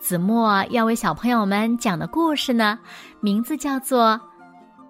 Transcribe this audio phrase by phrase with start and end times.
[0.00, 2.78] 子墨要为小朋友们讲的故事呢，
[3.20, 4.18] 名字叫做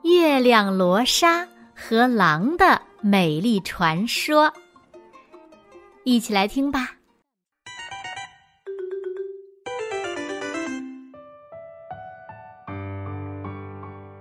[0.09, 4.47] 《月亮罗莎和狼的美丽传说》。
[6.05, 6.93] 一起来听吧。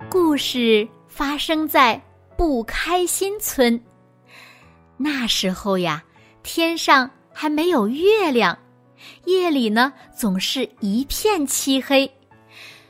[0.09, 2.01] 故事发生在
[2.35, 3.79] 不开心村。
[4.97, 6.03] 那时候呀，
[6.41, 8.57] 天上还没有月亮。
[9.25, 12.11] 夜里呢，总是一片漆黑，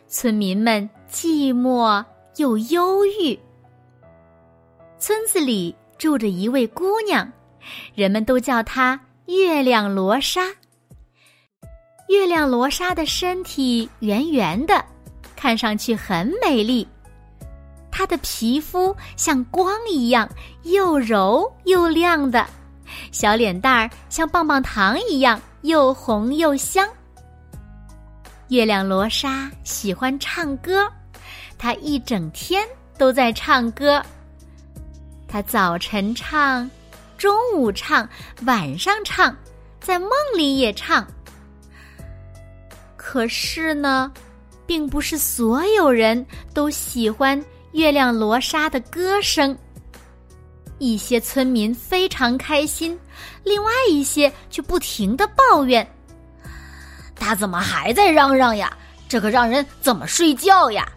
[0.08, 2.04] 村民们寂寞
[2.38, 3.38] 又忧郁。
[4.98, 7.32] 村子里住着一位姑娘，
[7.96, 10.42] 人们都叫她月亮罗莎。
[12.08, 14.84] 月亮罗莎的身体圆圆的，
[15.36, 16.88] 看上去很美丽。
[17.92, 20.28] 她的皮肤像光一样
[20.64, 22.46] 又柔又亮的，
[23.12, 25.40] 小脸蛋儿像棒棒糖一样。
[25.62, 26.88] 又红又香。
[28.48, 30.88] 月亮罗莎喜欢唱歌，
[31.58, 34.02] 她一整天都在唱歌。
[35.28, 36.70] 她早晨唱，
[37.18, 38.08] 中午唱，
[38.46, 39.36] 晚上唱，
[39.80, 41.06] 在梦里也唱。
[42.96, 44.12] 可是呢，
[44.66, 47.44] 并不是所有人都喜欢
[47.74, 49.56] 月亮罗莎的歌声。
[50.80, 52.98] 一些村民非常开心，
[53.44, 55.88] 另外一些却不停的抱怨
[57.16, 58.76] ：“他怎么还在嚷嚷呀？
[59.08, 60.88] 这可让人怎么睡觉呀？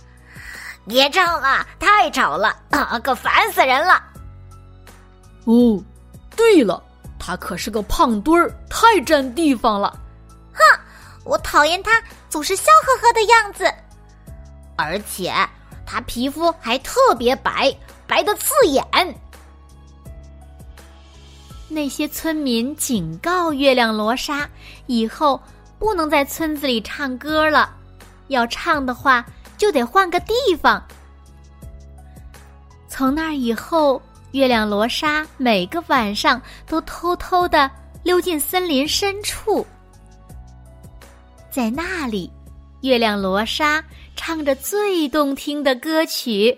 [0.86, 2.56] 别唱了，太吵了，
[3.02, 4.02] 可烦死人了！”
[5.44, 5.82] 哦，
[6.36, 6.82] 对了，
[7.18, 9.98] 他可是个胖墩儿，太占地方了。
[10.52, 10.60] 哼，
[11.24, 13.64] 我讨厌他总是笑呵呵的样子，
[14.76, 15.32] 而且
[15.84, 17.74] 他皮肤还特别白，
[18.06, 18.84] 白的刺眼。
[21.72, 24.48] 那些村民警告月亮罗莎，
[24.86, 25.40] 以后
[25.78, 27.74] 不能在村子里唱歌了，
[28.28, 29.24] 要唱的话
[29.56, 30.82] 就得换个地方。
[32.88, 34.00] 从那以后，
[34.32, 37.70] 月亮罗莎每个晚上都偷偷的
[38.02, 39.66] 溜进森林深处，
[41.50, 42.30] 在那里，
[42.82, 43.82] 月亮罗莎
[44.14, 46.56] 唱着最动听的歌曲，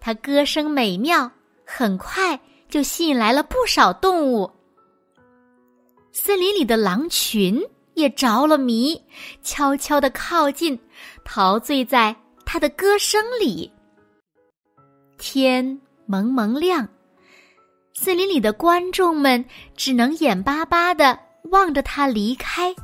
[0.00, 1.30] 她歌声美妙，
[1.64, 2.38] 很快。
[2.68, 4.50] 就吸引来了不少动物。
[6.12, 7.62] 森林里的狼群
[7.94, 9.00] 也着了迷，
[9.42, 10.78] 悄悄的靠近，
[11.24, 13.70] 陶醉在他的歌声里。
[15.18, 16.86] 天蒙蒙亮，
[17.94, 19.44] 森林里的观众们
[19.76, 21.18] 只能眼巴巴的
[21.50, 22.74] 望着他离开。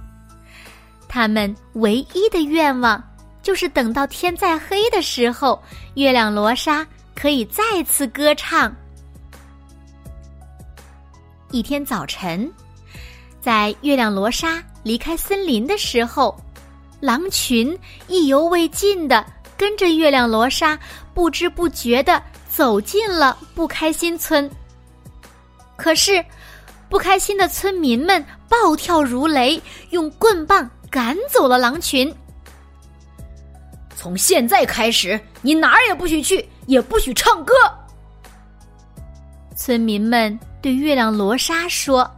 [1.09, 3.03] 他们唯一的愿望
[3.43, 5.63] 就是等到天再黑的时候，
[5.95, 8.75] 月亮罗莎可以再次歌唱。
[11.53, 12.51] 一天早晨，
[13.39, 16.35] 在月亮罗莎离开森林的时候，
[16.99, 19.25] 狼群意犹未尽的
[19.55, 20.79] 跟着月亮罗莎，
[21.13, 22.21] 不知不觉的
[22.51, 24.51] 走进了不开心村。
[25.77, 26.25] 可是，
[26.89, 29.61] 不开心的村民们暴跳如雷，
[29.91, 32.13] 用棍棒赶走了狼群。
[33.95, 37.53] 从现在开始，你哪儿也不许去，也不许唱歌。
[39.55, 40.39] 村民们。
[40.63, 42.09] 对月亮罗莎说。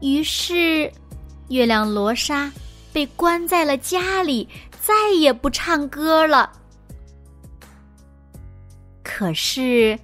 [0.00, 0.92] 于是，
[1.48, 2.52] 月亮罗莎
[2.92, 4.48] 被关在了家里，
[4.80, 6.52] 再也不唱歌了。
[9.04, 9.98] 可是，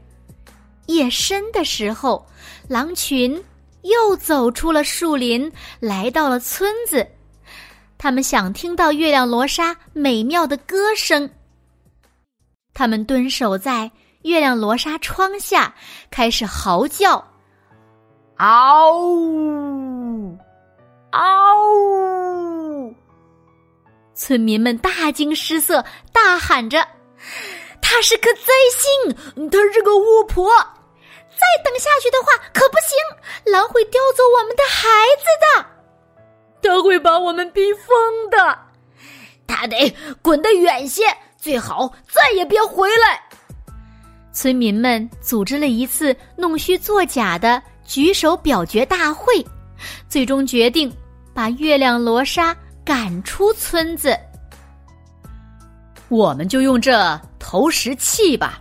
[0.86, 2.24] 夜深的时候，
[2.68, 3.42] 狼群
[3.82, 5.50] 又走出了树林，
[5.80, 7.06] 来到了村子。
[7.98, 11.28] 他们想听到月亮罗莎美妙的歌声。
[12.72, 13.90] 他们蹲守在。
[14.24, 15.74] 月亮罗纱窗下
[16.10, 17.22] 开始嚎叫，
[18.38, 20.38] 嗷呜，
[21.10, 22.94] 嗷呜！
[24.14, 26.88] 村民们大惊失色，大喊着
[27.82, 30.50] ：“他是个灾星，他是个巫婆！
[30.56, 34.88] 再等下去的话可不行，狼会叼走我们的孩
[35.18, 35.26] 子
[36.62, 38.58] 的，他会把我们逼疯的，
[39.46, 43.22] 他得滚得远些，最好再也别回来。”
[44.34, 49.32] 村民们组织了一次弄虚作假的举手表决大会，
[50.08, 50.92] 最终决定
[51.32, 52.54] 把月亮罗莎
[52.84, 54.18] 赶出村子。
[56.08, 58.60] 我们就用这投石器吧，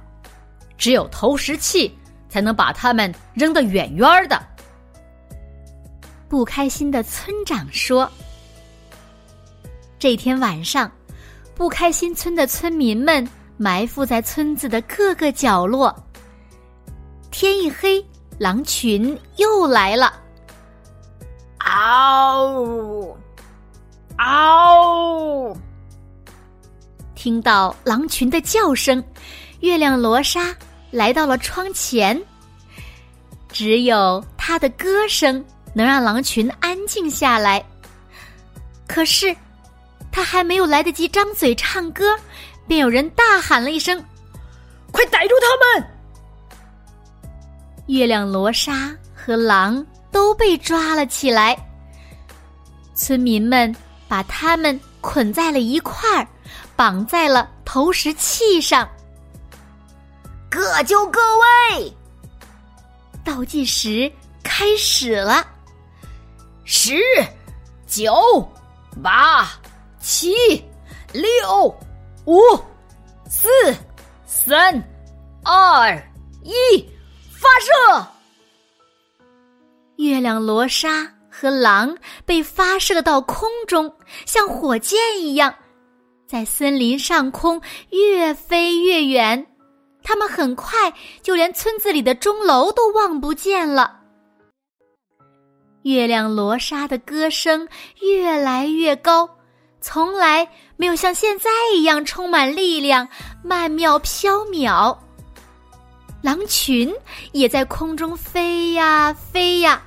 [0.78, 1.92] 只有投石器
[2.30, 4.42] 才能把它们扔得远远的。
[6.30, 8.10] 不开心的村长说
[10.00, 10.92] ：“这天晚上，
[11.56, 15.96] 不开心村的村民们埋伏在村子的各个角落。
[17.32, 18.06] 天一黑，
[18.38, 20.14] 狼群又来了。
[21.60, 23.18] 嗷！
[24.18, 25.58] 嗷！
[27.16, 29.04] 听到狼群的叫声，
[29.62, 30.56] 月亮罗莎
[30.92, 32.22] 来到了窗前。
[33.50, 35.44] 只有它的歌声。”
[35.76, 37.66] 能让狼群安静下来。
[38.88, 39.36] 可是，
[40.12, 42.16] 他还没有来得及张嘴唱歌，
[42.68, 44.04] 便有人大喊了一声
[44.92, 45.90] ：“快逮住他们！”
[47.88, 51.58] 月亮罗莎和狼都被抓了起来。
[52.96, 53.76] 村民们
[54.08, 56.28] 把他们捆在了一块儿，
[56.76, 58.88] 绑在了投石器上。
[60.50, 61.94] 各就各位，
[63.24, 64.12] 倒计时
[64.44, 65.46] 开始了。
[66.64, 66.96] 十、
[67.88, 68.14] 九、
[69.04, 69.52] 八、
[70.00, 70.34] 七、
[71.12, 71.76] 六、
[72.26, 72.40] 五、
[73.30, 73.50] 四、
[74.26, 74.82] 三、
[75.44, 75.94] 二、
[76.42, 76.54] 一，
[77.30, 78.08] 发射！
[79.98, 83.94] 月亮罗莎和狼被发射到空中，
[84.26, 85.54] 像火箭一样，
[86.26, 89.46] 在森林上空越飞越远。
[90.02, 94.00] 他们很快就连村子里的钟楼都望不见了。
[95.82, 97.68] 月亮罗莎的歌声
[98.00, 99.30] 越来越高，
[99.84, 100.48] 从来
[100.78, 103.06] 没有像现在一样充满力量、
[103.44, 104.98] 曼妙飘渺。
[106.22, 106.90] 狼群
[107.34, 109.84] 也在空中飞呀飞呀。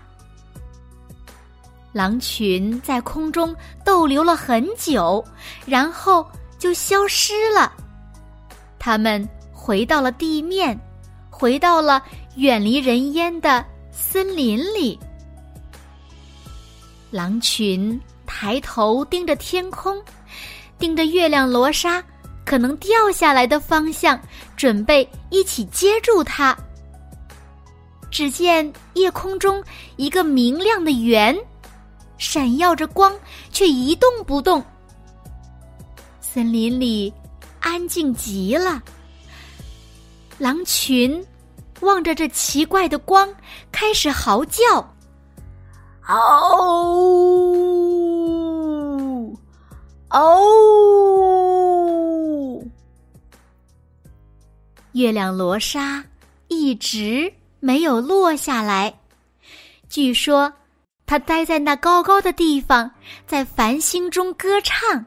[1.92, 3.56] 狼群在空中
[3.86, 5.24] 逗留了很久，
[5.64, 7.72] 然后就消失了。
[8.78, 10.78] 他们回到了地面，
[11.30, 12.02] 回到了
[12.34, 15.00] 远离人烟的森林里。
[17.10, 20.02] 狼群抬头盯着天空，
[20.78, 22.02] 盯着月亮罗莎
[22.44, 24.20] 可能掉下来的方向，
[24.56, 26.56] 准备一起接住它。
[28.10, 29.62] 只见夜空中
[29.96, 31.36] 一个明亮的圆，
[32.18, 33.12] 闪耀着光，
[33.50, 34.64] 却一动不动。
[36.20, 37.12] 森林里
[37.60, 38.82] 安静极了。
[40.38, 41.24] 狼群
[41.80, 43.28] 望着这奇怪的光，
[43.72, 44.62] 开始嚎叫。
[46.02, 47.65] 嗷哦
[50.10, 50.22] 哦！
[54.92, 56.04] 月亮罗莎
[56.48, 58.94] 一直没有落下来。
[59.88, 60.52] 据说，
[61.06, 62.90] 它待在那高高的地方，
[63.26, 65.04] 在繁星中歌唱。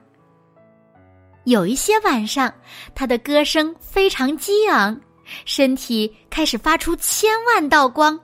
[1.45, 2.53] 有一些晚上，
[2.93, 4.99] 它的歌声非常激昂，
[5.45, 8.19] 身体开始发出千万道光。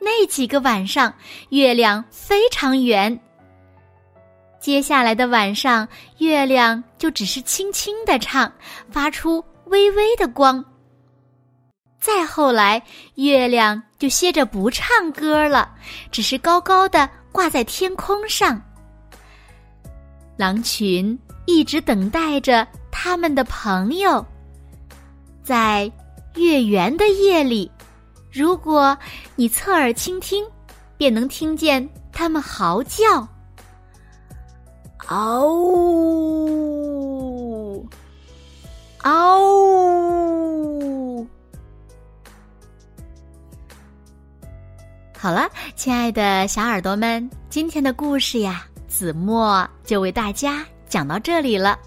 [0.00, 1.14] 那几个晚上，
[1.50, 3.20] 月亮非常圆。
[4.62, 5.88] 接下来的晚上，
[6.18, 8.50] 月亮就只是轻轻的唱，
[8.88, 10.64] 发出微微的光。
[11.98, 12.80] 再后来，
[13.16, 15.74] 月亮就歇着不唱歌了，
[16.12, 18.62] 只是高高的挂在天空上。
[20.36, 24.24] 狼群一直等待着他们的朋友，
[25.42, 25.90] 在
[26.36, 27.68] 月圆的夜里。
[28.30, 28.96] 如果
[29.34, 30.46] 你侧耳倾听，
[30.96, 33.26] 便能听见他们嚎叫。
[35.08, 36.96] 嗷呜！
[39.02, 41.26] 嗷呜！
[45.18, 51.78] 好了，亲爱的小耳朵们，今天的故事呀，子墨就为大家讲到这里了。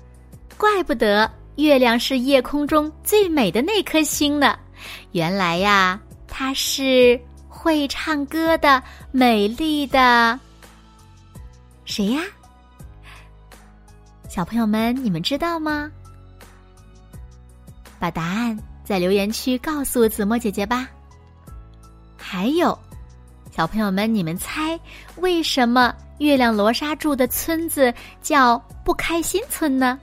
[0.57, 4.57] 怪不得月亮是夜空中最美的那颗星呢，
[5.13, 5.99] 原来呀。
[6.27, 10.37] 它是会唱歌的美丽的
[11.85, 12.21] 谁呀？
[14.35, 15.89] 小朋友们，你们知道吗？
[17.97, 20.89] 把答案在留言区告诉子墨姐姐吧。
[22.17, 22.77] 还有，
[23.49, 24.77] 小朋友们，你们猜
[25.21, 29.97] 为什么月亮罗莎住的村子叫不开心村呢？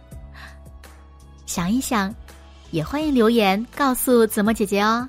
[1.44, 2.10] 想一想，
[2.70, 5.06] 也欢迎留言告诉子墨姐姐哦。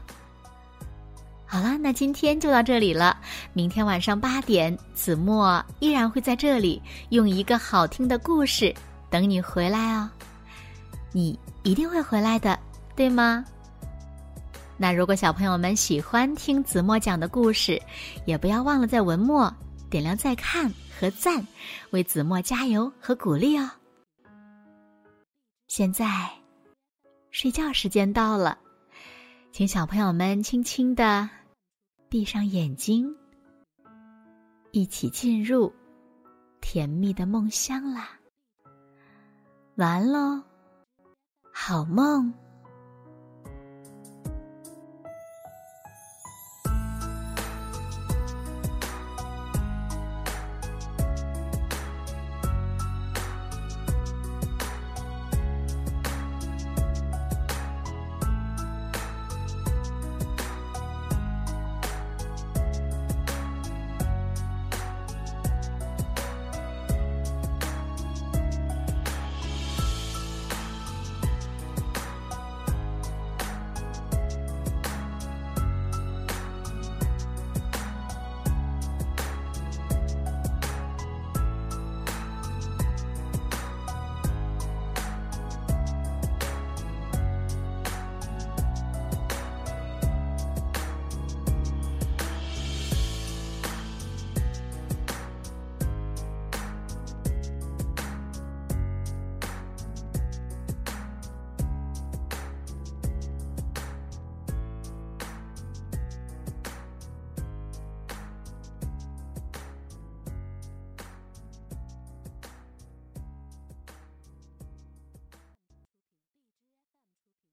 [1.46, 3.16] 好了，那今天就到这里了。
[3.54, 8.76] 明天晚上八点，子墨依然会在这里用一个好听的故事
[9.14, 10.10] 等你回来哦。
[11.12, 12.60] 你一定会回来的，
[12.96, 13.46] 对吗？
[14.76, 17.80] 那如果小朋友们喜欢听子墨讲的故事，
[18.26, 19.56] 也不要忘了在文末
[19.88, 20.68] 点亮再看
[21.00, 21.46] 和赞，
[21.92, 23.70] 为子墨加油和鼓励哦。
[25.68, 26.28] 现在，
[27.30, 28.58] 睡觉时间到了，
[29.52, 31.30] 请小朋友们轻轻的
[32.10, 33.16] 闭上眼睛，
[34.72, 35.72] 一起进入
[36.62, 38.10] 甜蜜的梦乡啦。
[39.76, 40.44] 完喽，
[41.52, 42.43] 好梦。